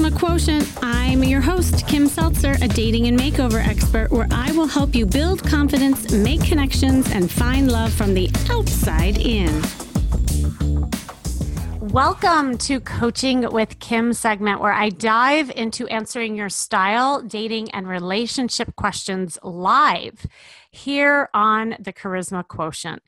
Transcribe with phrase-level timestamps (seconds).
[0.00, 0.78] Charisma Quotient.
[0.80, 5.04] I'm your host, Kim Seltzer, a dating and makeover expert, where I will help you
[5.04, 9.62] build confidence, make connections, and find love from the outside in.
[11.80, 17.86] Welcome to Coaching with Kim segment, where I dive into answering your style, dating, and
[17.86, 20.26] relationship questions live
[20.70, 23.02] here on the Charisma Quotient.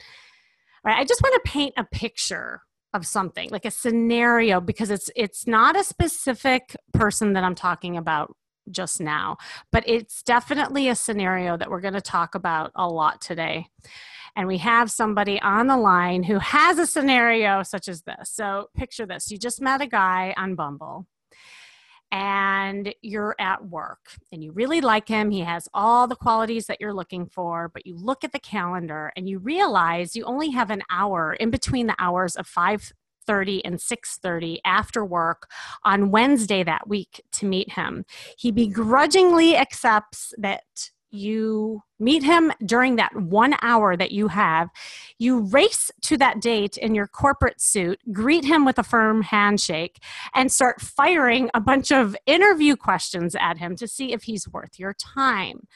[0.84, 2.60] All right, I just want to paint a picture
[2.94, 7.96] of something like a scenario because it's it's not a specific person that i'm talking
[7.96, 8.34] about
[8.70, 9.36] just now
[9.70, 13.66] but it's definitely a scenario that we're going to talk about a lot today.
[14.34, 18.30] And we have somebody on the line who has a scenario such as this.
[18.32, 19.30] So picture this.
[19.30, 21.06] You just met a guy on bumble
[22.12, 25.30] and you're at work and you really like him.
[25.30, 29.10] He has all the qualities that you're looking for, but you look at the calendar
[29.16, 32.92] and you realize you only have an hour in between the hours of 5
[33.24, 35.48] 30 and 6:30 after work
[35.84, 38.04] on Wednesday that week to meet him.
[38.36, 38.56] He mm-hmm.
[38.56, 44.70] begrudgingly accepts that you meet him during that one hour that you have.
[45.18, 50.02] You race to that date in your corporate suit, greet him with a firm handshake,
[50.34, 54.78] and start firing a bunch of interview questions at him to see if he's worth
[54.78, 55.68] your time.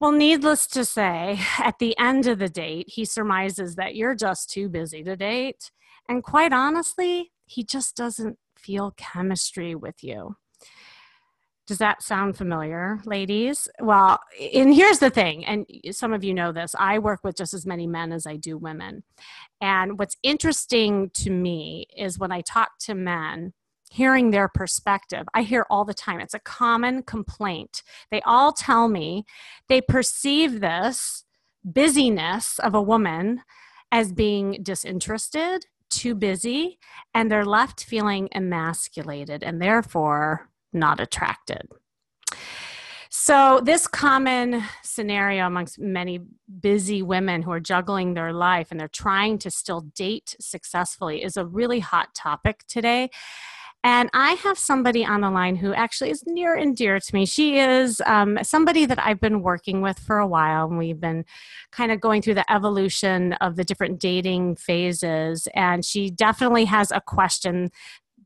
[0.00, 4.48] Well, needless to say, at the end of the date, he surmises that you're just
[4.48, 5.70] too busy to date.
[6.08, 10.36] And quite honestly, he just doesn't feel chemistry with you.
[11.68, 13.68] Does that sound familiar, ladies?
[13.78, 14.18] Well,
[14.54, 17.66] and here's the thing, and some of you know this I work with just as
[17.66, 19.02] many men as I do women.
[19.60, 23.52] And what's interesting to me is when I talk to men,
[23.90, 27.82] hearing their perspective, I hear all the time, it's a common complaint.
[28.10, 29.26] They all tell me
[29.68, 31.24] they perceive this
[31.64, 33.42] busyness of a woman
[33.92, 36.78] as being disinterested, too busy,
[37.12, 41.68] and they're left feeling emasculated and therefore not attracted.
[43.10, 46.20] So, this common scenario amongst many
[46.60, 51.36] busy women who are juggling their life and they're trying to still date successfully is
[51.36, 53.10] a really hot topic today.
[53.84, 57.24] And I have somebody on the line who actually is near and dear to me.
[57.26, 61.24] She is um, somebody that I've been working with for a while, and we've been
[61.70, 65.46] kind of going through the evolution of the different dating phases.
[65.54, 67.70] And she definitely has a question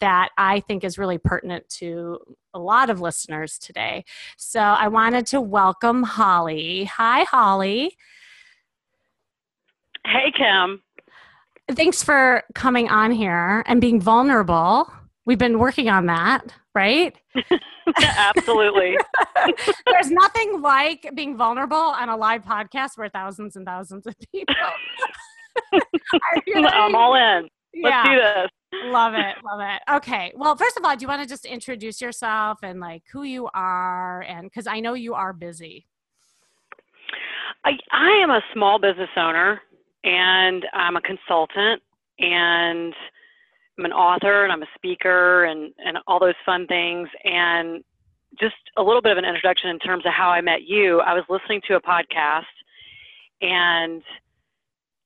[0.02, 2.18] that I think is really pertinent to
[2.52, 4.04] a lot of listeners today.
[4.36, 6.84] So I wanted to welcome Holly.
[6.96, 7.96] Hi, Holly.
[10.04, 10.82] Hey, Kim.
[11.70, 14.92] Thanks for coming on here and being vulnerable.
[15.24, 17.16] We've been working on that, right?
[17.96, 18.98] Absolutely.
[19.86, 24.56] There's nothing like being vulnerable on a live podcast where thousands and thousands of people.
[26.72, 27.48] I'm all in.
[27.84, 28.04] Let's yeah.
[28.04, 29.82] do this love it love it.
[29.96, 33.22] Okay well first of all do you want to just introduce yourself and like who
[33.22, 35.86] you are and because i know you are busy.
[37.64, 39.60] I, I am a small business owner
[40.04, 41.82] and i'm a consultant
[42.18, 42.94] and
[43.78, 47.08] i'm an author and i'm a speaker and, and all those fun things.
[47.24, 47.84] And
[48.40, 51.00] just a little bit of an introduction in terms of how i met you.
[51.00, 52.44] I was listening to a podcast
[53.42, 54.02] and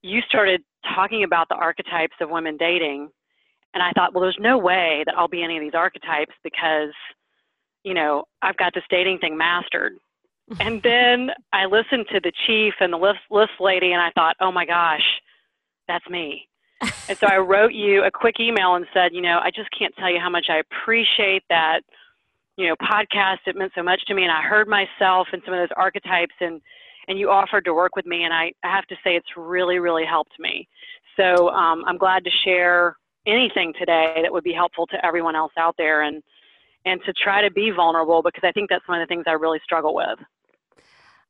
[0.02, 0.62] you started
[0.94, 3.10] talking about the archetypes of women dating
[3.74, 6.92] and I thought, well, there's no way that I'll be any of these archetypes because,
[7.84, 9.94] you know, I've got this dating thing mastered.
[10.60, 14.36] and then I listened to the chief and the list, list lady, and I thought,
[14.40, 15.02] oh my gosh,
[15.88, 16.48] that's me.
[17.08, 19.94] and so I wrote you a quick email and said, you know, I just can't
[19.96, 21.80] tell you how much I appreciate that,
[22.56, 23.38] you know, podcast.
[23.46, 26.34] It meant so much to me, and I heard myself in some of those archetypes,
[26.40, 26.60] and
[27.08, 29.78] and you offered to work with me, and I, I have to say it's really,
[29.78, 30.68] really helped me.
[31.16, 35.52] So um, I'm glad to share anything today that would be helpful to everyone else
[35.58, 36.22] out there and
[36.84, 39.32] and to try to be vulnerable because I think that's one of the things I
[39.32, 40.18] really struggle with.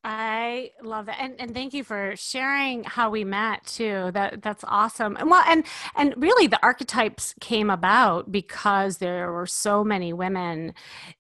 [0.09, 4.12] I love that, and and thank you for sharing how we met too.
[4.15, 5.17] That that's awesome.
[5.17, 5.65] And well, and
[5.97, 10.75] and really, the archetypes came about because there were so many women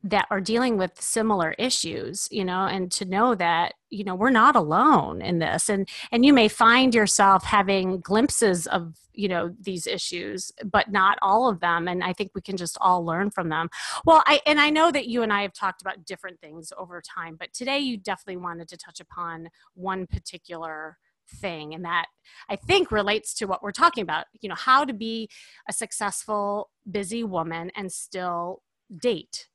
[0.04, 4.30] that are dealing with similar issues, you know, and to know that you know we're
[4.30, 9.54] not alone in this, and and you may find yourself having glimpses of you know
[9.60, 13.30] these issues but not all of them and i think we can just all learn
[13.30, 13.68] from them.
[14.04, 17.02] Well i and i know that you and i have talked about different things over
[17.02, 20.98] time but today you definitely wanted to touch upon one particular
[21.40, 22.06] thing and that
[22.48, 25.28] i think relates to what we're talking about you know how to be
[25.68, 28.62] a successful busy woman and still
[28.96, 29.48] date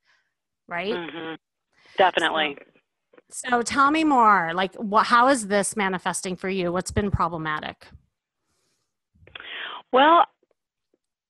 [0.72, 0.94] right?
[0.94, 1.36] Mm-hmm.
[1.98, 2.57] definitely.
[3.30, 6.72] so, so tell me more like what, how is this manifesting for you?
[6.72, 7.88] What's been problematic
[9.92, 10.26] well,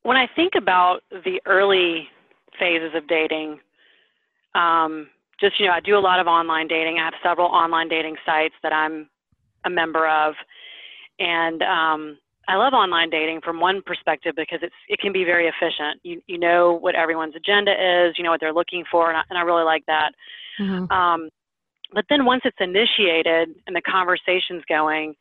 [0.03, 2.07] when I think about the early
[2.59, 3.59] phases of dating.
[4.55, 5.09] Um,
[5.39, 6.99] just you know, I do a lot of online dating.
[6.99, 9.09] I have several online dating sites that I'm
[9.65, 10.35] a member of,
[11.19, 12.17] and um,
[12.47, 15.99] I love online dating from one perspective because it's it can be very efficient.
[16.03, 19.23] You you know what everyone's agenda is, you know what they're looking for, and I,
[19.29, 20.11] and I really like that.
[20.59, 20.91] Mm-hmm.
[20.91, 21.29] Um,
[21.93, 25.13] but then once it's initiated and the conversation's going,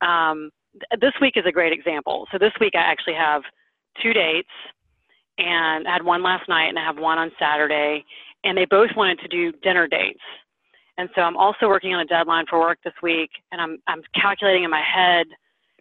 [0.00, 0.50] um,
[1.00, 2.26] this week is a great example.
[2.32, 3.42] So this week I actually have
[4.02, 4.48] two dates,
[5.38, 8.04] and I had one last night, and I have one on Saturday,
[8.44, 10.20] and they both wanted to do dinner dates.
[10.98, 14.02] And so I'm also working on a deadline for work this week, and I'm I'm
[14.14, 15.26] calculating in my head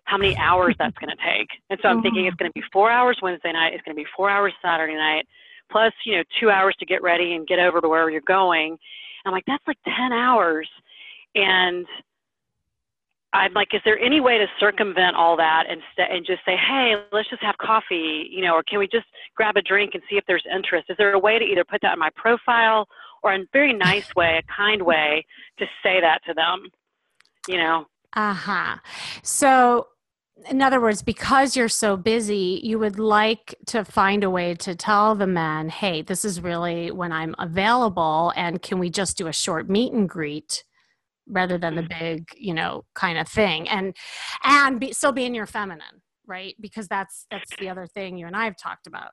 [0.05, 1.49] how many hours that's going to take.
[1.69, 2.01] And so I'm oh.
[2.01, 4.53] thinking it's going to be four hours Wednesday night, it's going to be four hours
[4.61, 5.27] Saturday night,
[5.71, 8.71] plus you know two hours to get ready and get over to wherever you're going.
[8.71, 10.69] And I'm like that's like ten hours,
[11.35, 11.85] and
[13.33, 16.55] I'm like, is there any way to circumvent all that and st- and just say,
[16.55, 19.05] hey, let's just have coffee, you know, or can we just
[19.35, 20.89] grab a drink and see if there's interest?
[20.89, 22.87] Is there a way to either put that in my profile
[23.21, 25.25] or in a very nice way, a kind way,
[25.59, 26.69] to say that to them,
[27.47, 27.85] you know?
[28.13, 28.77] Uh huh.
[29.21, 29.87] So,
[30.49, 34.73] in other words, because you're so busy, you would like to find a way to
[34.73, 39.27] tell the men, hey, this is really when I'm available, and can we just do
[39.27, 40.63] a short meet and greet?
[41.29, 41.99] Rather than the mm.
[41.99, 43.69] big you know kind of thing.
[43.69, 43.95] And
[44.43, 46.55] and be, still being your feminine right?
[46.61, 49.11] Because that's that's the other thing you and i have talked about.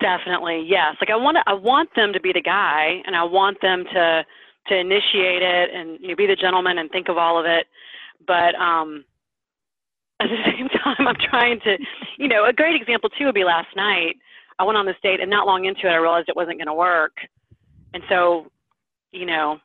[0.00, 0.94] Definitely yes.
[1.00, 3.84] Like i want to, i want them to be the guy and i want them
[3.92, 4.24] to
[4.68, 7.66] to initiate it and you know, be the gentleman and think of all of it.
[8.24, 9.04] But um
[10.20, 11.78] at the same time i'm trying to
[12.18, 14.16] you know a great example too would be last night.
[14.60, 16.66] I went on this date and not long into it i realized it wasn't going
[16.66, 17.16] to work.
[17.94, 18.46] And so
[19.12, 19.58] you know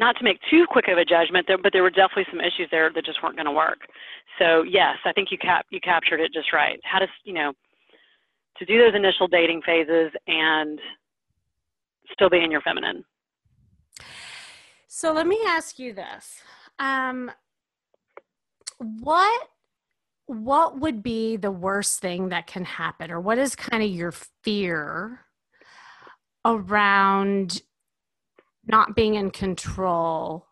[0.00, 2.68] not to make too quick of a judgment, there, but there were definitely some issues
[2.70, 3.80] there that just weren't going to work.
[4.38, 6.80] So yes, I think you cap you captured it just right.
[6.82, 7.52] How to you know
[8.56, 10.80] to do those initial dating phases and
[12.10, 13.04] still be in your feminine.
[14.88, 16.40] So let me ask you this:
[16.78, 17.30] um,
[18.78, 19.48] what
[20.26, 24.12] what would be the worst thing that can happen, or what is kind of your
[24.42, 25.26] fear
[26.46, 27.60] around
[28.70, 30.46] not being in control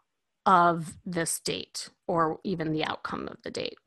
[0.46, 3.78] of this date or even the outcome of the date.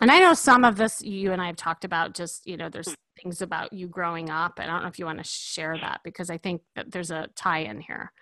[0.00, 2.68] And I know some of this you and I have talked about just, you know,
[2.68, 4.58] there's things about you growing up.
[4.58, 7.10] And I don't know if you want to share that because I think that there's
[7.10, 8.12] a tie in here.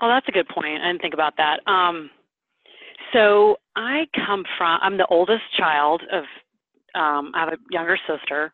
[0.00, 0.82] Well, that's a good point.
[0.82, 1.60] I didn't think about that.
[1.66, 2.10] Um,
[3.12, 6.24] so I come from, I'm the oldest child of,
[6.94, 8.52] um, I have a younger sister,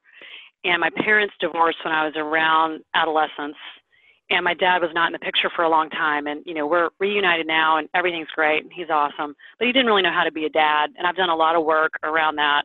[0.64, 3.56] and my parents divorced when I was around adolescence
[4.30, 6.26] and my dad was not in the picture for a long time.
[6.26, 9.34] And you know we're reunited now and everything's great and he's awesome.
[9.58, 10.90] But he didn't really know how to be a dad.
[10.96, 12.62] And i've done a lot of work around that.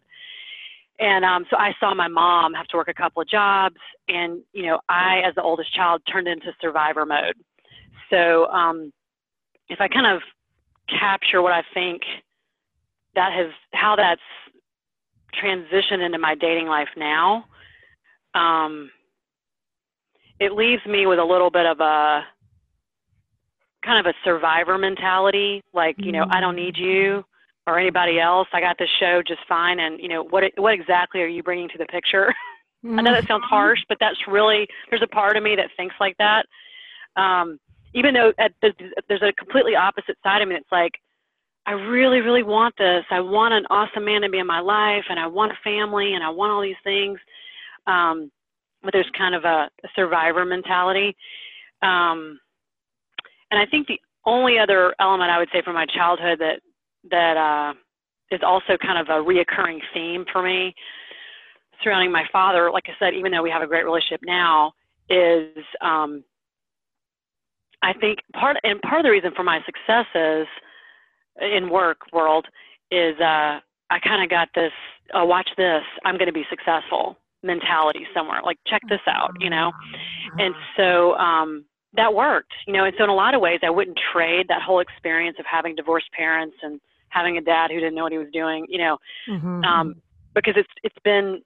[0.99, 3.77] And um so i saw my mom have to work a couple of jobs.
[4.07, 7.35] And you know i as the oldest child turned into survivor mode.
[8.09, 8.91] So um
[9.69, 10.21] if i kind of
[10.87, 12.01] capture what i think
[13.15, 14.21] that has how that's
[15.43, 17.43] transitioned into my dating life now
[18.33, 18.89] um
[20.39, 22.21] it leaves me with a little bit of a
[23.83, 27.23] kind of a survivor mentality like you know i don't need you
[27.67, 28.47] or anybody else.
[28.53, 29.79] I got this show just fine.
[29.79, 32.33] And you know what what exactly are you bringing to the picture?
[32.85, 33.55] I know that sounds mm-hmm.
[33.55, 36.45] harsh but that's really there's a part of me that thinks like that.
[37.15, 37.59] Um
[37.93, 38.73] even though at the,
[39.07, 40.93] there's a completely opposite side of me it's like
[41.65, 43.03] i really really want this.
[43.11, 46.13] I want an awesome man to be in my life and i want a family
[46.13, 47.19] and i want all these things.
[47.85, 48.31] Um
[48.83, 51.15] but there's kind of a, a survivor mentality.
[51.81, 52.39] Um,
[53.51, 56.59] and I think the only other element I would say from my childhood that
[57.09, 57.73] that uh,
[58.31, 60.75] is also kind of a reoccurring theme for me
[61.83, 64.73] surrounding my father, like I said, even though we have a great relationship now,
[65.09, 66.23] is um,
[67.81, 70.47] I think part and part of the reason for my successes
[71.39, 72.45] in work world
[72.91, 74.71] is uh, I kind of got this.
[75.13, 75.83] Oh, watch this!
[76.03, 79.71] I'm going to be successful mentality somewhere like check this out you know
[80.39, 81.63] and so um
[81.93, 84.61] that worked you know and so in a lot of ways i wouldn't trade that
[84.61, 86.79] whole experience of having divorced parents and
[87.09, 88.97] having a dad who didn't know what he was doing you know
[89.29, 89.63] mm-hmm.
[89.63, 89.95] um
[90.33, 91.41] because it's it's been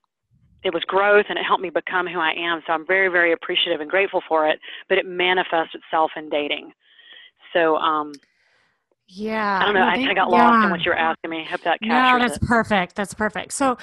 [0.64, 3.34] it was growth and it helped me become who i am so i'm very very
[3.34, 6.72] appreciative and grateful for it but it manifests itself in dating
[7.54, 8.14] so um
[9.08, 10.50] yeah i don't know i, I of got yeah.
[10.50, 12.48] lost in what you were asking me I hope that captures no that's it.
[12.48, 13.78] perfect that's perfect so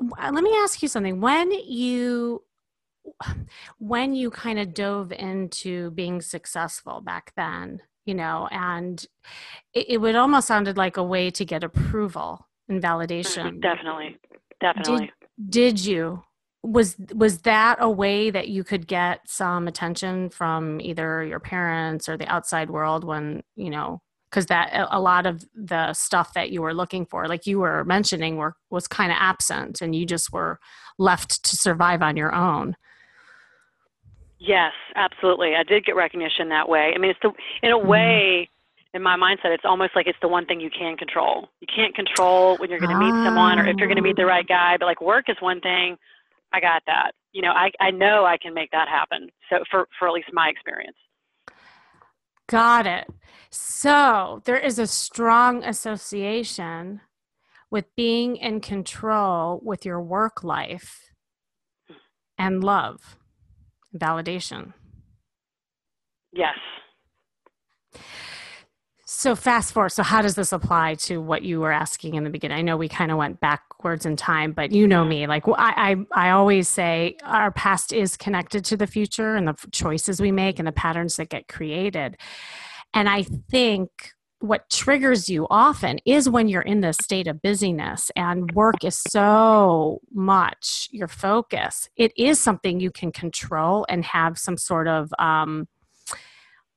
[0.00, 1.20] Uh, let me ask you something.
[1.20, 2.42] When you
[3.78, 9.06] when you kind of dove into being successful back then you know and
[9.72, 13.44] it, it would almost sounded like a way to get approval and validation.
[13.44, 13.60] Mm-hmm.
[13.60, 14.16] Definitely.
[14.60, 15.12] Definitely.
[15.38, 16.22] Did, did you?
[16.62, 22.08] Was was that a way that you could get some attention from either your parents
[22.08, 26.50] or the outside world when you know because that a lot of the stuff that
[26.50, 30.04] you were looking for like you were mentioning were was kind of absent and you
[30.04, 30.58] just were
[30.98, 32.76] left to survive on your own.
[34.38, 35.54] Yes absolutely.
[35.56, 36.92] I did get recognition that way.
[36.94, 37.32] I mean it's the
[37.62, 37.88] in a mm-hmm.
[37.88, 38.50] way
[38.94, 41.48] in my mindset it's almost like it's the one thing you can control.
[41.60, 44.16] You can't control when you're going to meet someone or if you're going to meet
[44.16, 45.96] the right guy but like work is one thing.
[46.52, 47.12] I got that.
[47.32, 49.30] You know i i know i can make that happen.
[49.50, 50.96] So for for at least my experience
[52.48, 53.06] got it
[53.50, 57.00] so there is a strong association
[57.70, 61.12] with being in control with your work life
[62.38, 63.16] and love,
[63.94, 64.72] validation.
[66.32, 66.56] Yes.
[69.10, 69.88] So fast forward.
[69.88, 72.58] So how does this apply to what you were asking in the beginning?
[72.58, 75.26] I know we kind of went backwards in time, but you know me.
[75.26, 79.54] Like I, I, I always say, our past is connected to the future and the
[79.72, 82.18] choices we make and the patterns that get created.
[82.92, 88.10] And I think what triggers you often is when you're in this state of busyness
[88.14, 91.88] and work is so much your focus.
[91.96, 95.66] It is something you can control and have some sort of um,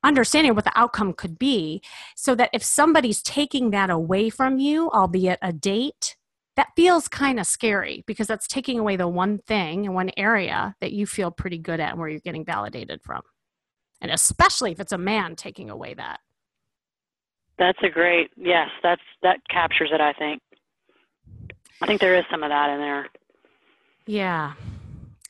[0.03, 1.81] understanding what the outcome could be
[2.15, 6.15] so that if somebody's taking that away from you, albeit a date,
[6.55, 10.75] that feels kind of scary because that's taking away the one thing and one area
[10.81, 13.21] that you feel pretty good at and where you're getting validated from.
[14.01, 16.19] And especially if it's a man taking away that.
[17.57, 20.41] That's a great yes that's that captures it i think.
[21.79, 23.07] I think there is some of that in there.
[24.07, 24.53] Yeah.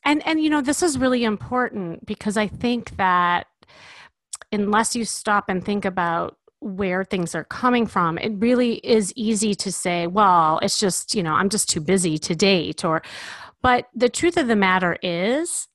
[0.06, 3.48] And and you know this is really important because i think that
[4.52, 9.56] unless you stop and think about where things are coming from it really is easy
[9.56, 13.02] to say well it's just you know i'm just too busy to date or
[13.64, 15.68] but the truth of the matter is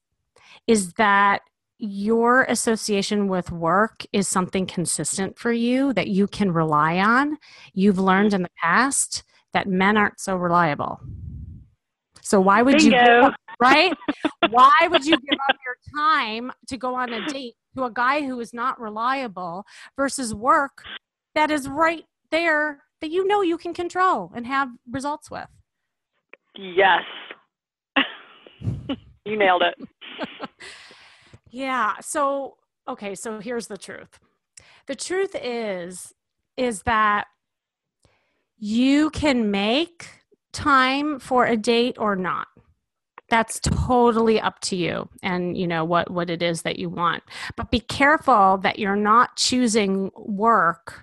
[0.67, 1.43] is that
[1.79, 7.37] your association with work is something consistent for you that you can rely on,
[7.75, 11.01] you've learned in the past that men aren't so reliable.
[12.23, 12.97] So why would Bingo.
[12.97, 13.93] you up, right?
[14.51, 18.23] why would you give up your time to go on a date to a guy
[18.23, 19.65] who is not reliable
[19.97, 20.83] versus work
[21.35, 25.49] that is right there that you know you can control and have results with?
[26.57, 27.03] Yes.
[29.25, 29.89] you nailed it.
[31.57, 31.95] Yeah.
[32.03, 32.57] So,
[32.87, 34.19] okay, so here's the truth.
[34.87, 36.13] The truth is
[36.59, 37.29] is that
[38.59, 40.07] you can make
[40.53, 42.49] time for a date or not.
[43.29, 47.23] That's totally up to you and you know what what it is that you want.
[47.57, 51.03] But be careful that you're not choosing work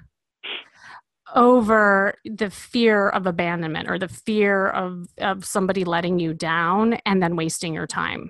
[1.35, 7.23] over the fear of abandonment or the fear of, of somebody letting you down and
[7.23, 8.29] then wasting your time.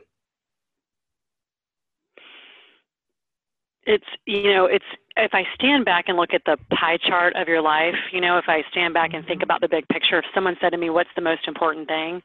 [3.86, 4.86] it's you know it's
[5.18, 8.38] if i stand back and look at the pie chart of your life you know
[8.38, 9.44] if i stand back and think mm-hmm.
[9.44, 12.22] about the big picture if someone said to me what's the most important thing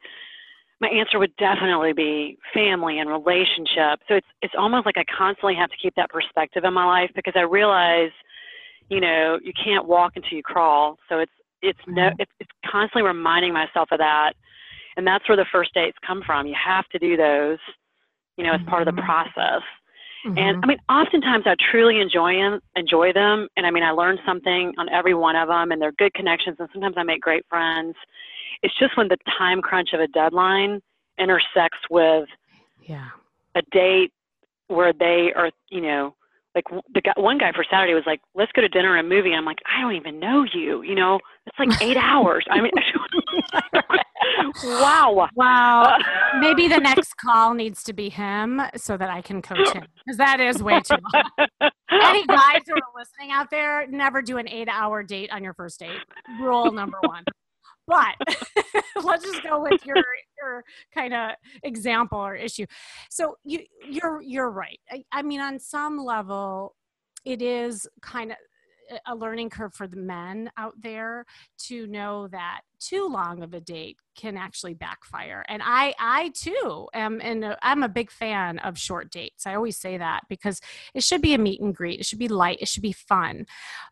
[0.81, 5.55] my answer would definitely be family and relationship so it's it's almost like i constantly
[5.55, 8.11] have to keep that perspective in my life because i realize
[8.89, 11.31] you know you can't walk until you crawl so it's
[11.61, 12.15] it's no mm-hmm.
[12.19, 14.33] it's, it's constantly reminding myself of that
[14.97, 17.59] and that's where the first dates come from you have to do those
[18.37, 19.09] you know as part of the mm-hmm.
[19.09, 19.61] process
[20.25, 20.37] Mm-hmm.
[20.37, 24.17] And I mean, oftentimes I truly enjoy them, enjoy them, and I mean, I learn
[24.25, 27.45] something on every one of them, and they're good connections, and sometimes I make great
[27.49, 27.95] friends.
[28.63, 30.81] It's just when the time crunch of a deadline
[31.17, 32.27] intersects with
[32.85, 33.09] yeah.
[33.55, 34.11] a date
[34.67, 36.15] where they are, you know,
[36.55, 39.09] like the guy, one guy for Saturday was like, "Let's go to dinner and a
[39.09, 40.81] movie." I'm like, "I don't even know you.
[40.81, 42.71] You know, it's like eight hours." I mean,
[44.63, 45.83] wow, wow.
[45.83, 49.85] Uh, Maybe the next call needs to be him so that I can coach him
[50.05, 51.69] because that is way too long.
[51.91, 55.79] Any guys who are listening out there, never do an eight-hour date on your first
[55.79, 55.99] date.
[56.39, 57.23] Rule number one.
[57.89, 58.15] But
[59.03, 59.97] let's just go with your
[60.41, 61.31] your kind of
[61.63, 62.67] example or issue.
[63.09, 64.79] So you you're you're right.
[64.91, 66.75] I, I mean, on some level,
[67.25, 68.37] it is kind of
[69.05, 71.25] a learning curve for the men out there
[71.67, 75.43] to know that too long of a date can actually backfire.
[75.47, 79.45] And I, I too am, and I'm a big fan of short dates.
[79.45, 80.61] I always say that because
[80.93, 81.99] it should be a meet and greet.
[81.99, 82.59] It should be light.
[82.61, 83.45] It should be fun.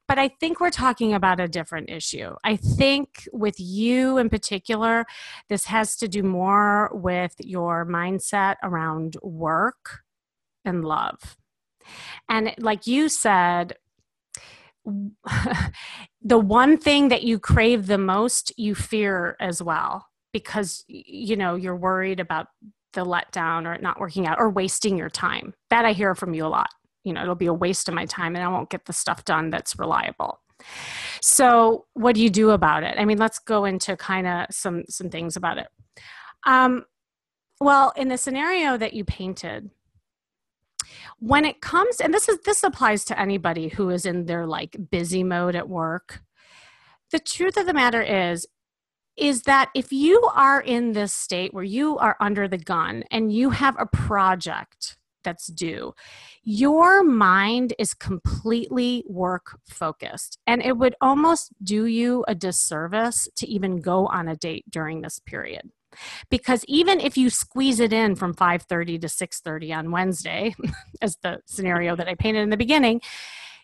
[0.08, 2.36] But I think we're talking about a different issue.
[2.44, 5.06] I think with you in particular,
[5.50, 10.00] this has to do more with your mindset around work
[10.64, 11.38] and love.
[12.30, 13.76] And like you said,
[16.22, 21.56] the one thing that you crave the most you fear as well because you know
[21.56, 22.48] you're worried about
[22.94, 25.54] the letdown or not working out or wasting your time.
[25.70, 26.70] That I hear from you a lot.
[27.04, 29.24] You know, it'll be a waste of my time and I won't get the stuff
[29.24, 30.40] done that's reliable.
[31.22, 32.96] So, what do you do about it?
[32.98, 35.68] I mean, let's go into kind of some some things about it.
[36.46, 36.86] Um,
[37.60, 39.70] well, in the scenario that you painted,
[41.20, 44.76] when it comes, and this is this applies to anybody who is in their like
[44.92, 46.22] busy mode at work.
[47.12, 48.46] The truth of the matter is,
[49.18, 53.34] is that if you are in this state where you are under the gun and
[53.34, 55.94] you have a project that's due,
[56.44, 60.38] your mind is completely work focused.
[60.46, 65.02] And it would almost do you a disservice to even go on a date during
[65.02, 65.72] this period.
[66.30, 70.56] Because even if you squeeze it in from 5:30 to 6:30 on Wednesday,
[71.02, 73.02] as the scenario that I painted in the beginning,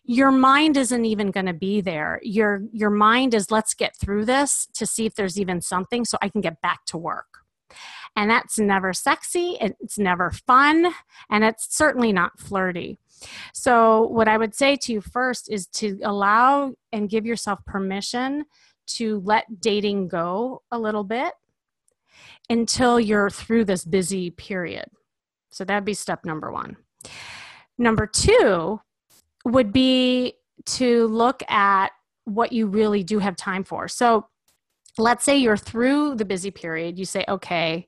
[0.05, 2.19] your mind isn't even going to be there.
[2.23, 6.17] Your your mind is let's get through this to see if there's even something so
[6.21, 7.39] i can get back to work.
[8.15, 10.93] And that's never sexy, it's never fun,
[11.31, 12.99] and it's certainly not flirty.
[13.53, 18.45] So, what I would say to you first is to allow and give yourself permission
[18.85, 21.33] to let dating go a little bit
[22.49, 24.85] until you're through this busy period.
[25.51, 26.77] So, that'd be step number one.
[27.77, 28.79] Number two
[29.45, 30.33] would be
[30.65, 31.91] to look at
[32.25, 33.87] what you really do have time for.
[33.87, 34.27] So,
[34.97, 37.87] let's say you're through the busy period, you say, okay,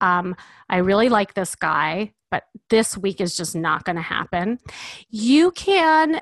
[0.00, 0.36] um,
[0.68, 4.58] I really like this guy, but this week is just not going to happen.
[5.08, 6.20] You can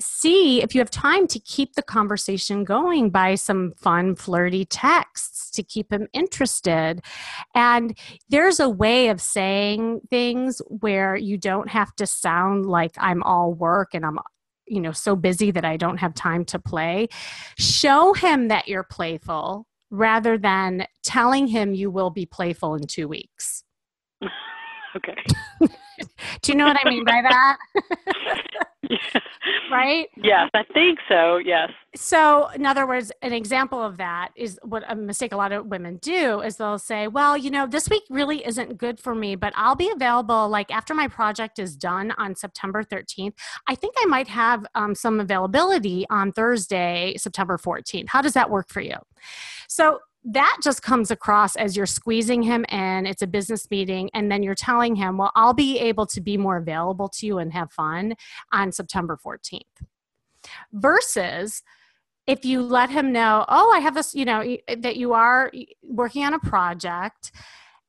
[0.00, 5.50] see if you have time to keep the conversation going by some fun, flirty texts
[5.52, 7.02] to keep him interested.
[7.54, 7.96] And
[8.28, 13.52] there's a way of saying things where you don't have to sound like I'm all
[13.52, 14.18] work and I'm
[14.68, 17.08] you know so busy that I don't have time to play.
[17.56, 23.08] Show him that you're playful rather than telling him you will be playful in 2
[23.08, 23.62] weeks.
[24.96, 25.14] okay.
[26.42, 27.56] Do you know what I mean by that?
[29.70, 30.08] Right?
[30.16, 31.36] Yes, I think so.
[31.36, 31.70] Yes.
[31.94, 35.66] So, in other words, an example of that is what a mistake a lot of
[35.66, 39.36] women do is they'll say, "Well, you know, this week really isn't good for me,
[39.36, 43.34] but I'll be available like after my project is done on September 13th.
[43.68, 48.08] I think I might have um, some availability on Thursday, September 14th.
[48.08, 48.96] How does that work for you?"
[49.68, 53.06] So, that just comes across as you're squeezing him in.
[53.06, 56.36] It's a business meeting, and then you're telling him, Well, I'll be able to be
[56.36, 58.16] more available to you and have fun
[58.52, 59.62] on September 14th.
[60.72, 61.62] Versus
[62.26, 66.24] if you let him know, Oh, I have this, you know, that you are working
[66.24, 67.30] on a project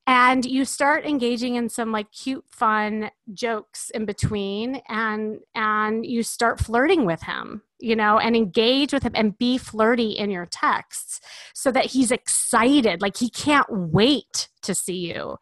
[0.07, 6.23] and you start engaging in some like cute fun jokes in between and and you
[6.23, 10.45] start flirting with him you know and engage with him and be flirty in your
[10.45, 11.19] texts
[11.53, 15.37] so that he's excited like he can't wait to see you.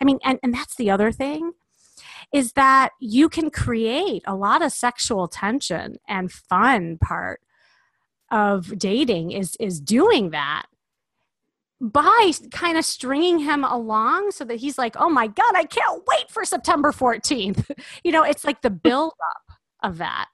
[0.00, 1.52] I mean and, and that's the other thing
[2.32, 7.40] is that you can create a lot of sexual tension and fun part
[8.30, 10.66] of dating is is doing that
[11.80, 16.02] by kind of stringing him along so that he's like, oh my God, I can't
[16.06, 17.70] wait for September 14th.
[18.04, 20.26] you know, it's like the build up of that.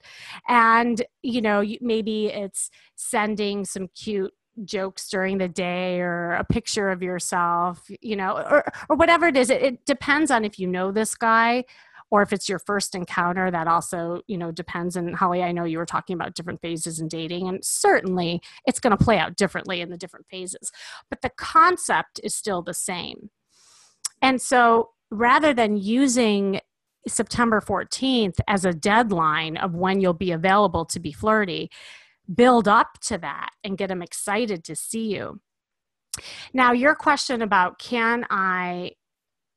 [0.48, 4.32] And, you know, maybe it's sending some cute
[4.64, 9.36] jokes during the day or a picture of yourself, you know, or, or whatever it
[9.36, 9.50] is.
[9.50, 11.64] It, it depends on if you know this guy
[12.10, 14.96] or if it's your first encounter that also you know depends.
[14.96, 18.80] And holly i know you were talking about different phases in dating and certainly it's
[18.80, 20.70] going to play out differently in the different phases
[21.10, 23.30] but the concept is still the same.
[24.22, 26.60] And so rather than using
[27.08, 31.70] september 14th as a deadline of when you'll be available to be flirty
[32.34, 35.40] build up to that and get them excited to see you.
[36.52, 38.92] Now your question about can i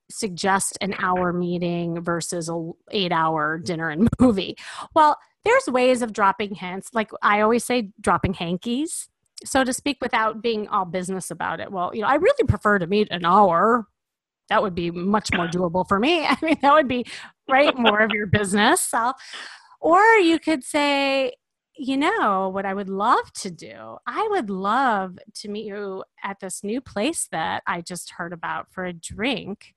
[0.09, 4.57] suggest an hour meeting versus a eight hour dinner and movie.
[4.95, 6.89] Well there's ways of dropping hints.
[6.93, 9.09] Like i always say dropping hankies
[9.45, 11.71] so to speak without being all business about it.
[11.71, 13.87] Well you know i really prefer to meet an hour.
[14.49, 16.25] That would be much more doable for me.
[16.25, 17.05] I mean that would be
[17.49, 18.81] right more of your business.
[18.81, 19.13] So,
[19.79, 21.33] or you could say
[21.79, 23.97] you know what I would love to do?
[24.05, 28.69] I would love to meet you at this new place that I just heard about
[28.69, 29.73] for a drink.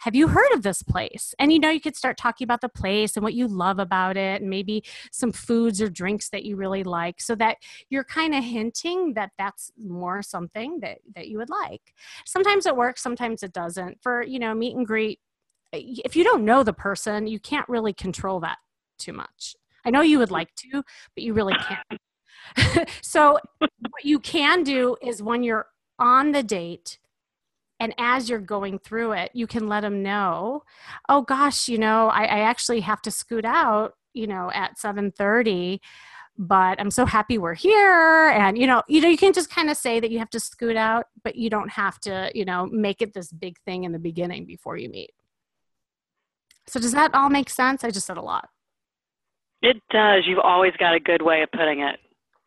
[0.00, 1.34] Have you heard of this place?
[1.38, 4.18] And you know, you could start talking about the place and what you love about
[4.18, 7.56] it, and maybe some foods or drinks that you really like, so that
[7.88, 11.94] you're kind of hinting that that's more something that, that you would like.
[12.26, 14.02] Sometimes it works, sometimes it doesn't.
[14.02, 15.20] For, you know, meet and greet,
[15.72, 18.58] eh, if you don't know the person, you can't really control that
[18.98, 19.56] too much.
[19.86, 20.32] I know you would mm.
[20.32, 20.82] like to,
[21.14, 22.88] but you really can't.
[23.02, 25.66] so, what you can do is when you're
[25.98, 26.98] on the date,
[27.80, 30.62] and as you're going through it you can let them know
[31.08, 35.80] oh gosh you know i, I actually have to scoot out you know at 7.30
[36.38, 38.28] but i'm so happy we're here.
[38.28, 40.40] And you know you know you can just kind of say that you have to
[40.40, 43.92] scoot out but you don't have to you know make it this big thing in
[43.92, 45.12] the beginning before you meet.
[46.66, 47.84] So does that all make sense?
[47.84, 48.48] I just said a lot
[49.66, 51.98] it does you've always got a good way of putting it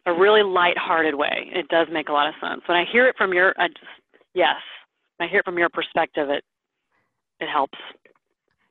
[0.06, 3.16] a really light-hearted way it does make a lot of sense when i hear it
[3.18, 3.80] from your i just
[4.34, 4.56] yes
[5.20, 6.44] I hear it from your perspective, it
[7.40, 7.78] it helps.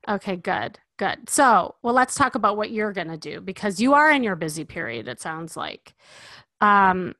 [0.08, 1.28] Okay, good, good.
[1.28, 4.36] So, well, let's talk about what you're going to do because you are in your
[4.36, 5.08] busy period.
[5.08, 5.94] It sounds like.
[6.60, 7.14] Um,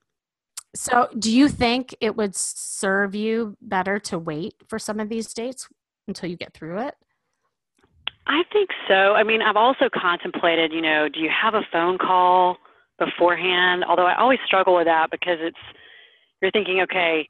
[0.75, 5.33] so, do you think it would serve you better to wait for some of these
[5.33, 5.69] dates
[6.07, 6.95] until you get through it?
[8.29, 9.15] I think so.
[9.15, 12.59] I mean, I've also contemplated, you know, do you have a phone call
[12.99, 13.85] beforehand?
[13.89, 15.57] Although I always struggle with that because it's,
[16.43, 17.29] you're thinking, okay,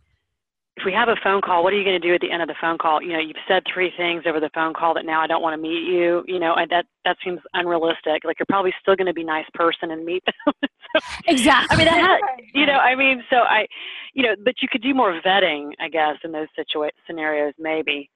[0.77, 2.43] if we have a phone call, what are you going to do at the end
[2.43, 3.03] of the phone call?
[3.03, 5.55] You know, you've said three things over the phone call that now I don't want
[5.55, 6.23] to meet you.
[6.27, 8.25] You know, I, that that seems unrealistic.
[8.25, 10.55] Like you're probably still going to be a nice person and meet them.
[10.97, 11.75] so, exactly.
[11.75, 12.21] I mean, that
[12.55, 13.67] you know, I mean, so I,
[14.15, 18.09] you know, but you could do more vetting, I guess, in those situa- scenarios, maybe.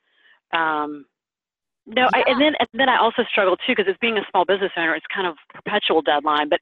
[0.53, 1.07] Um,
[1.87, 2.23] no, yeah.
[2.27, 4.73] I, and then and then I also struggle too because as being a small business
[4.77, 6.49] owner, it's kind of perpetual deadline.
[6.49, 6.61] But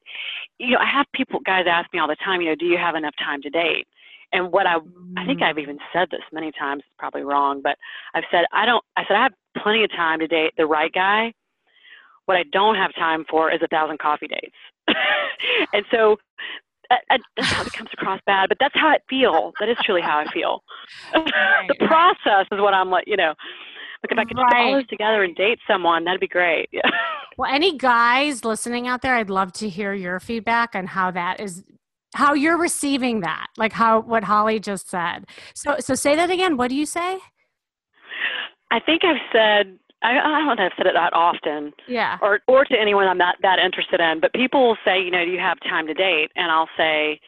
[0.58, 2.40] you know, I have people, guys, ask me all the time.
[2.40, 3.86] You know, do you have enough time to date?
[4.32, 4.76] And what I,
[5.16, 7.76] I think I've even said this many times, it's probably wrong, but
[8.14, 10.92] I've said, I don't, I said, I have plenty of time to date the right
[10.92, 11.32] guy.
[12.26, 14.54] What I don't have time for is a thousand coffee dates.
[15.72, 16.16] and so
[16.90, 19.52] uh, uh, that, that it comes across bad, but that's how I feel.
[19.58, 20.62] That is truly how I feel.
[21.12, 23.34] the process is what I'm like, you know,
[24.02, 24.50] like if I could right.
[24.50, 26.68] put all this together and date someone, that'd be great.
[26.72, 26.82] Yeah.
[27.38, 31.40] Well, any guys listening out there, I'd love to hear your feedback on how that
[31.40, 31.64] is
[32.14, 36.56] how you're receiving that like how what holly just said so so say that again
[36.56, 37.18] what do you say
[38.70, 42.16] i think i've said I, I don't know if I've said it that often, yeah,
[42.22, 44.18] or or to anyone I'm not that interested in.
[44.20, 46.30] But people will say, you know, do you have time to date?
[46.36, 47.20] And I'll say,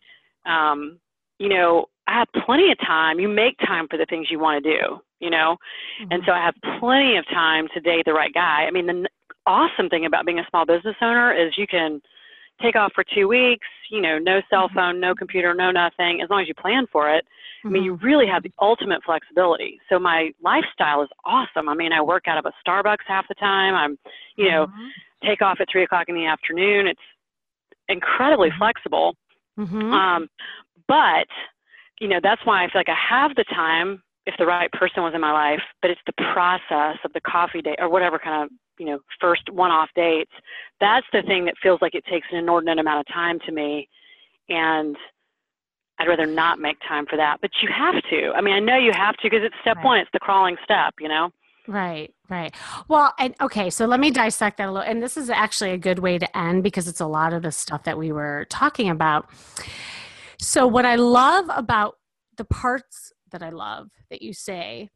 [0.46, 0.98] um,
[1.38, 3.20] you know, I have plenty of time.
[3.20, 5.56] You make time for the things you want to do, you know,
[6.02, 6.12] mm-hmm.
[6.12, 8.66] and so I have plenty of time to date the right guy.
[8.66, 9.08] I mean, the
[9.46, 12.02] awesome thing about being a small business owner is you can
[12.60, 14.76] take off for two weeks, you know, no cell mm-hmm.
[14.76, 17.24] phone, no computer, no nothing, as long as you plan for it.
[17.64, 18.04] I mean, you mm-hmm.
[18.04, 19.78] really have the ultimate flexibility.
[19.88, 21.68] So my lifestyle is awesome.
[21.68, 23.74] I mean, I work out of a Starbucks half the time.
[23.74, 23.98] I'm,
[24.36, 25.28] you know, mm-hmm.
[25.28, 26.88] take off at three o'clock in the afternoon.
[26.88, 27.00] It's
[27.88, 28.58] incredibly mm-hmm.
[28.58, 29.14] flexible.
[29.58, 29.92] Mm-hmm.
[29.92, 30.28] Um,
[30.88, 31.28] but,
[32.00, 35.02] you know, that's why I feel like I have the time if the right person
[35.02, 38.44] was in my life, but it's the process of the coffee date or whatever kind
[38.44, 40.30] of you know first one-off dates.
[40.80, 43.88] That's the thing that feels like it takes an inordinate amount of time to me,
[44.48, 44.96] and
[45.98, 47.38] I'd rather not make time for that.
[47.40, 48.32] But you have to.
[48.34, 49.84] I mean, I know you have to because it's step right.
[49.84, 49.98] one.
[49.98, 50.94] It's the crawling step.
[51.00, 51.30] You know.
[51.68, 52.52] Right, right.
[52.88, 54.88] Well, and okay, so let me dissect that a little.
[54.88, 57.52] And this is actually a good way to end because it's a lot of the
[57.52, 59.30] stuff that we were talking about.
[60.38, 61.98] So, what I love about
[62.36, 64.90] the parts that I love that you say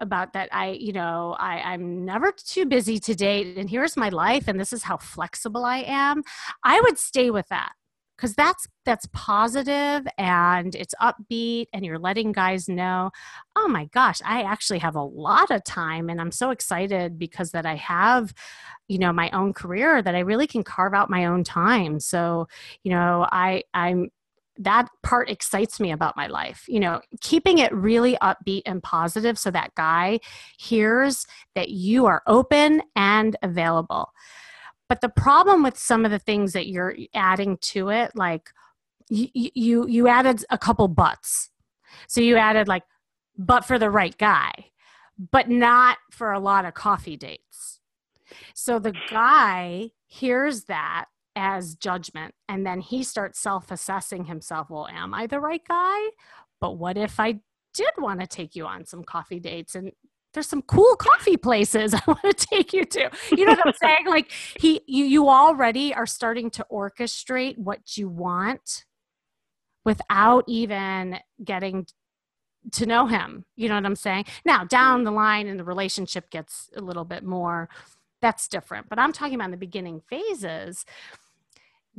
[0.00, 4.08] about that i you know i i'm never too busy to date and here's my
[4.08, 6.22] life and this is how flexible i am.
[6.64, 7.72] I would stay with that
[8.16, 13.10] because that's that's positive and it's upbeat and you're letting guys know
[13.54, 17.52] oh my gosh i actually have a lot of time and i'm so excited because
[17.52, 18.34] that i have
[18.88, 22.00] you know my own career that i really can carve out my own time.
[22.00, 22.48] So
[22.82, 24.08] you know i i'm
[24.58, 29.38] that part excites me about my life you know keeping it really upbeat and positive
[29.38, 30.18] so that guy
[30.58, 34.12] hears that you are open and available.
[34.88, 38.50] But the problem with some of the things that you're adding to it like
[39.08, 41.50] you you, you added a couple buts.
[42.06, 42.84] So you added like
[43.36, 44.52] but for the right guy
[45.32, 47.80] but not for a lot of coffee dates.
[48.54, 51.06] So the guy hears that
[51.38, 52.34] as judgment.
[52.48, 54.68] And then he starts self assessing himself.
[54.68, 55.98] Well, am I the right guy?
[56.60, 57.40] But what if I
[57.72, 59.92] did want to take you on some coffee dates and
[60.34, 63.10] there's some cool coffee places I want to take you to.
[63.30, 63.98] You know what I'm saying?
[64.06, 68.84] Like he you you already are starting to orchestrate what you want
[69.84, 71.86] without even getting
[72.72, 73.44] to know him.
[73.56, 74.24] You know what I'm saying?
[74.44, 75.04] Now, down mm.
[75.04, 77.68] the line and the relationship gets a little bit more
[78.20, 78.88] that's different.
[78.88, 80.84] But I'm talking about in the beginning phases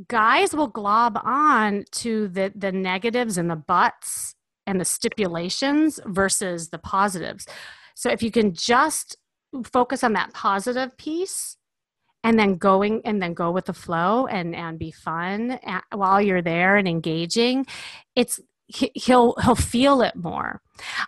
[0.08, 4.34] guys will glob on to the the negatives and the buts
[4.66, 7.46] and the stipulations versus the positives.
[7.94, 9.16] So if you can just
[9.64, 11.56] focus on that positive piece
[12.22, 16.20] and then going and then go with the flow and and be fun at, while
[16.20, 17.66] you're there and engaging,
[18.14, 20.60] it's he'll he'll feel it more.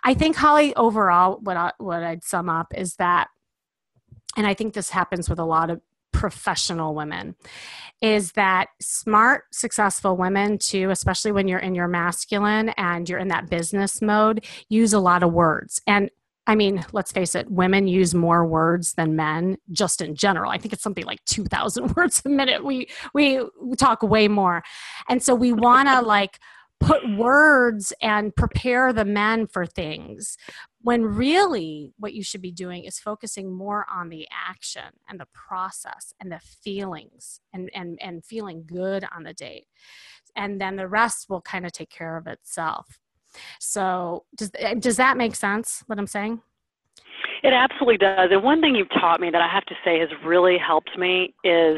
[0.03, 3.29] I think Holly overall what I, what I'd sum up is that
[4.35, 5.81] and I think this happens with a lot of
[6.23, 7.35] professional women
[8.01, 13.27] is that smart successful women too especially when you're in your masculine and you're in
[13.27, 16.09] that business mode use a lot of words and
[16.45, 20.51] I mean, let's face it, women use more words than men just in general.
[20.51, 22.65] I think it's something like 2000 words a minute.
[22.65, 23.39] We we
[23.77, 24.61] talk way more.
[25.07, 26.39] And so we want to like
[26.81, 30.37] put words and prepare the men for things
[30.83, 35.27] when really what you should be doing is focusing more on the action and the
[35.33, 39.65] process and the feelings and and and feeling good on the date.
[40.35, 42.99] And then the rest will kind of take care of itself.
[43.59, 46.41] So does eh, does that make sense what i'm saying?
[47.43, 48.29] It absolutely does.
[48.31, 51.33] And one thing you've taught me that i have to say has really helped me
[51.45, 51.77] is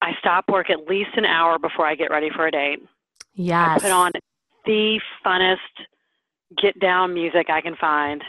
[0.00, 2.80] i stop work at least an hour before i get ready for a date.
[3.34, 3.78] Yes.
[3.78, 4.12] I put on
[4.64, 5.58] the funnest
[6.60, 8.22] get down music I can find.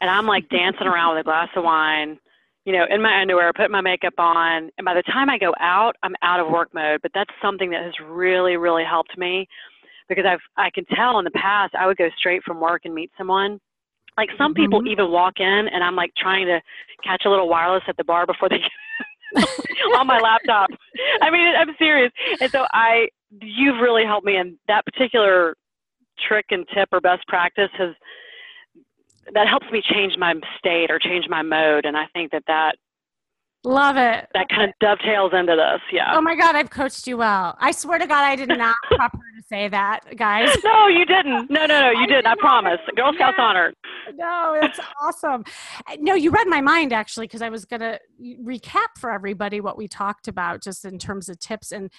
[0.00, 2.18] And I'm like dancing around with a glass of wine,
[2.64, 4.70] you know, in my underwear, put my makeup on.
[4.78, 7.00] And by the time I go out, I'm out of work mode.
[7.02, 9.48] But that's something that has really, really helped me
[10.08, 12.94] because I've, I can tell in the past I would go straight from work and
[12.94, 13.58] meet someone.
[14.16, 14.62] Like some mm-hmm.
[14.62, 16.60] people even walk in and I'm like trying to
[17.04, 18.60] catch a little wireless at the bar before they
[19.96, 20.70] on my laptop.
[21.22, 22.12] I mean, I'm serious.
[22.40, 23.08] And so I,
[23.40, 25.56] you've really helped me in that particular
[26.26, 27.94] trick and tip or best practice has
[29.34, 32.76] that helps me change my state or change my mode and i think that that
[33.64, 34.26] love it.
[34.34, 36.12] that kind of dovetails into this yeah.
[36.14, 37.56] Oh my god i've coached you well.
[37.60, 40.56] I swear to god i did not prep her to say that guys.
[40.64, 41.50] No you didn't.
[41.50, 42.78] No no no you I did i promise.
[42.96, 43.44] Girl scouts yeah.
[43.44, 43.72] honor.
[44.14, 45.44] No it's awesome.
[45.98, 49.76] No you read my mind actually because i was going to recap for everybody what
[49.76, 51.90] we talked about just in terms of tips and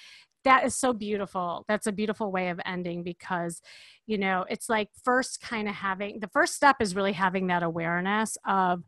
[0.44, 1.66] that is so beautiful.
[1.68, 3.62] That's a beautiful way of ending because
[4.08, 7.64] you know it's like first kind of having the first step is really having that
[7.64, 8.84] awareness of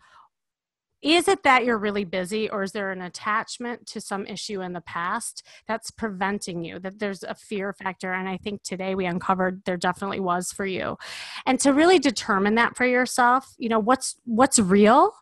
[1.01, 4.73] is it that you're really busy or is there an attachment to some issue in
[4.73, 8.13] the past that's preventing you that there's a fear factor?
[8.13, 10.97] And i think today we uncovered there definitely was for you.
[11.45, 15.13] And to really determine that for yourself you know what's what's real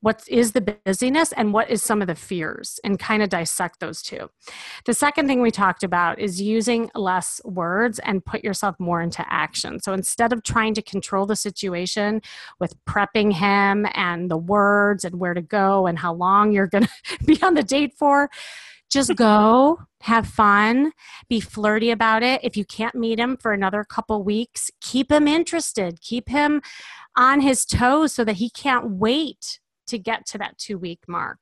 [0.00, 3.80] what is the busyness and what is some of the fears and kind of dissect
[3.80, 4.30] those two.
[4.86, 9.24] The second thing we talked about is using less words and put yourself more into
[9.30, 9.80] action.
[9.80, 12.22] So instead of trying to control the situation
[12.58, 16.84] with prepping him and the words and where to go and how long you're going
[17.04, 18.30] to be on the date for
[18.90, 20.90] just go have fun
[21.28, 22.40] be flirty about it.
[22.42, 26.00] If you can't meet him for another couple weeks keep him interested.
[26.00, 26.60] Keep him
[27.16, 29.60] on his toes so that he can't wait
[29.90, 31.38] to get to that two week mark.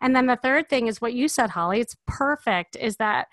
[0.00, 1.80] And then the third thing is what you said, Holly.
[1.80, 2.76] It's perfect.
[2.76, 3.28] Is that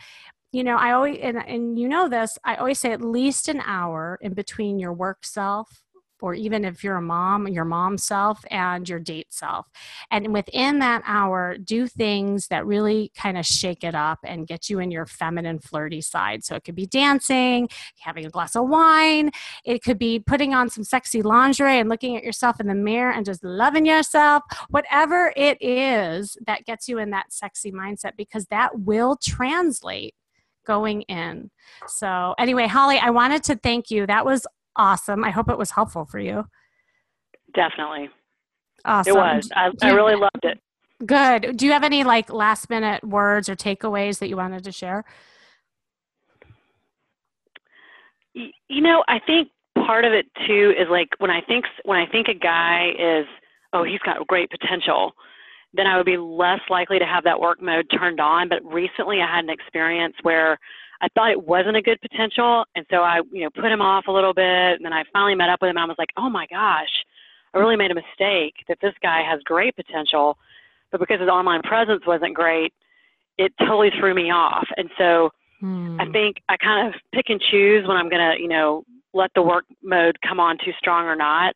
[0.52, 2.38] you know I always and, and you know this.
[2.44, 5.84] I always say at least an hour in between your work self
[6.21, 9.67] or even if you're a mom, your mom self and your date self.
[10.12, 14.69] And within that hour, do things that really kind of shake it up and get
[14.69, 16.43] you in your feminine, flirty side.
[16.43, 19.32] So it could be dancing, having a glass of wine,
[19.63, 23.12] it could be putting on some sexy lingerie and looking at yourself in the mirror
[23.12, 28.45] and just loving yourself, whatever it is that gets you in that sexy mindset, because
[28.47, 30.13] that will translate
[30.65, 31.49] going in.
[31.88, 34.06] So, anyway, Holly, I wanted to thank you.
[34.06, 34.45] That was
[34.78, 35.24] awesome.
[35.24, 36.46] I hope it was helpful for you.
[37.54, 38.10] Definitely.
[38.86, 39.16] Awesome.
[39.16, 39.50] It was.
[39.56, 40.60] I, I really loved it.
[41.06, 41.58] Good.
[41.58, 45.04] Do you have any like last minute words or takeaways that you wanted to share?
[48.34, 52.06] You know, I think part of it too is like when I think when I
[52.08, 53.26] think a guy is
[53.74, 55.12] oh he's got great potential,
[55.74, 58.50] then I would be less likely to have that work mode turned on.
[58.50, 60.58] But recently I had an experience where
[61.01, 64.05] I thought it wasn't a good potential, and so I, you know, put him off
[64.07, 64.43] a little bit.
[64.77, 65.77] And then I finally met up with him.
[65.77, 66.89] And I was like, oh my gosh,
[67.53, 68.55] I really made a mistake.
[68.67, 70.38] That this guy has great potential,
[70.91, 72.73] but because his online presence wasn't great,
[73.38, 74.67] it totally threw me off.
[74.77, 75.29] And so
[75.60, 75.99] hmm.
[75.99, 78.83] I think I kind of pick and choose when I'm gonna, you know,
[79.13, 81.55] let the work mode come on too strong or not.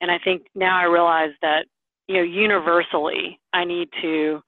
[0.00, 1.66] And I think now I realize that,
[2.08, 4.42] you know, universally, I need to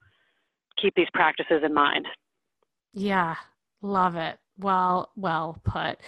[0.81, 2.05] keep these practices in mind.
[2.93, 3.35] Yeah,
[3.81, 4.37] Love it.
[4.57, 5.99] Well, well put.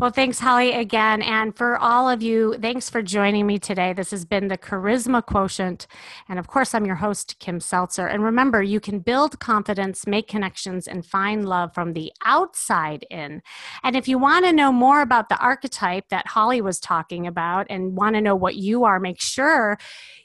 [0.00, 1.22] Well, thanks, Holly, again.
[1.22, 3.92] And for all of you, thanks for joining me today.
[3.92, 5.86] This has been the Charisma Quotient.
[6.28, 8.08] And of course, I'm your host, Kim Seltzer.
[8.08, 13.40] And remember, you can build confidence, make connections, and find love from the outside in.
[13.84, 17.68] And if you want to know more about the archetype that Holly was talking about
[17.70, 19.78] and want to know what you are, make sure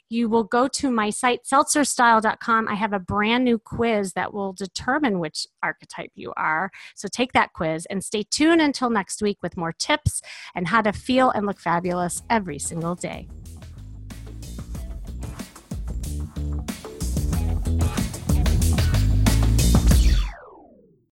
[0.08, 2.68] you will go to my site, seltzerstyle.com.
[2.68, 6.70] I have a brand new quiz that will determine which archetype you are.
[6.94, 10.22] So take that quiz and stay tuned until next week with more tips
[10.54, 13.28] and how to feel and look fabulous every single day.